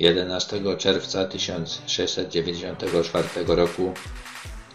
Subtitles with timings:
[0.00, 3.92] 11 czerwca 1694 roku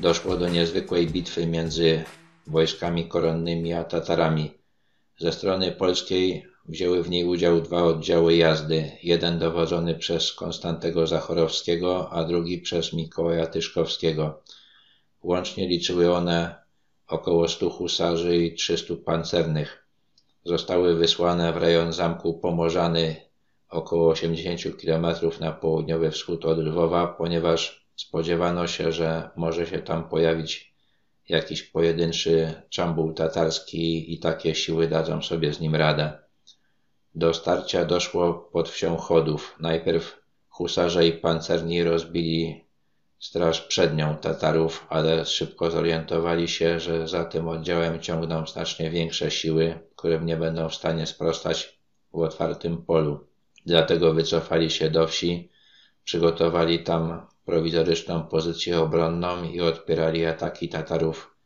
[0.00, 2.04] doszło do niezwykłej bitwy między
[2.46, 4.50] wojskami koronnymi a Tatarami.
[5.18, 12.10] Ze strony polskiej wzięły w niej udział dwa oddziały jazdy, jeden dowodzony przez Konstantego Zachorowskiego,
[12.10, 14.42] a drugi przez Mikołaja Tyszkowskiego.
[15.22, 16.54] Łącznie liczyły one
[17.08, 19.86] około 100 husarzy i 300 pancernych.
[20.44, 23.31] Zostały wysłane w rejon zamku Pomorzany
[23.72, 25.06] około 80 km
[25.40, 30.74] na południowy wschód od Lwowa, ponieważ spodziewano się, że może się tam pojawić
[31.28, 36.18] jakiś pojedynczy czambul tatarski i takie siły dadzą sobie z nim radę.
[37.14, 39.56] Do starcia doszło pod wsią Chodów.
[39.60, 42.64] Najpierw husarze i pancerni rozbili
[43.18, 49.78] straż przednią Tatarów, ale szybko zorientowali się, że za tym oddziałem ciągną znacznie większe siły,
[49.96, 51.78] które nie będą w stanie sprostać
[52.12, 53.31] w otwartym polu.
[53.66, 55.50] Dlatego wycofali się do wsi,
[56.04, 61.36] przygotowali tam prowizoryczną pozycję obronną i odpierali ataki Tatarów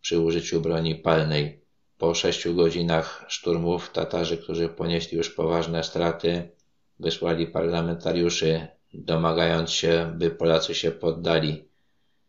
[0.00, 1.60] przy użyciu broni palnej.
[1.98, 6.48] Po sześciu godzinach szturmów Tatarzy, którzy ponieśli już poważne straty,
[7.00, 11.68] wysłali parlamentariuszy, domagając się, by Polacy się poddali.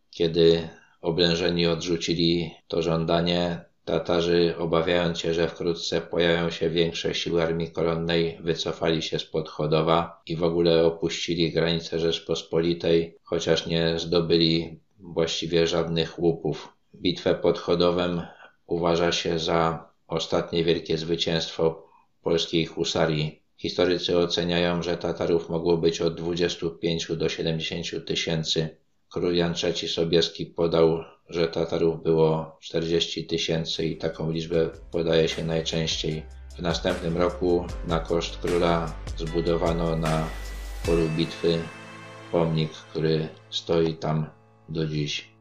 [0.10, 0.70] Kiedy
[1.02, 8.38] oblężeni odrzucili to żądanie, Tatarzy, obawiając się, że wkrótce pojawią się większe siły armii koronnej,
[8.44, 16.20] wycofali się spod Chodowa i w ogóle opuścili granice Rzeczpospolitej, chociaż nie zdobyli właściwie żadnych
[16.20, 16.74] łupów.
[16.96, 18.22] Bitwę pod Chodowem
[18.66, 21.88] uważa się za ostatnie wielkie zwycięstwo
[22.22, 23.42] polskiej husarii.
[23.58, 28.78] Historycy oceniają, że Tatarów mogło być od 25 do 70 tysięcy.
[29.10, 35.44] Król Jan III Sobieski podał, że Tatarów było 40 tysięcy i taką liczbę podaje się
[35.44, 36.26] najczęściej.
[36.58, 40.28] W następnym roku na koszt króla zbudowano na
[40.86, 41.60] polu bitwy
[42.32, 44.30] pomnik, który stoi tam
[44.70, 45.37] do dziś.